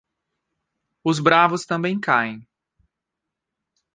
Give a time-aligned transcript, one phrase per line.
[1.03, 2.41] Os bravos também caem.